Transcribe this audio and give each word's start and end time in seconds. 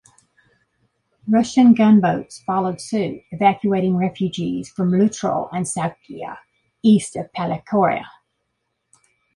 Russian 1.27 1.75
gunboats 1.75 2.39
followed 2.39 2.81
suit, 2.81 3.21
evacuating 3.29 3.97
refugees 3.97 4.67
from 4.67 4.89
Loutro 4.89 5.47
and 5.53 5.63
Sougia, 5.67 6.39
east 6.81 7.15
of 7.15 7.31
Paleochora. 7.33 8.05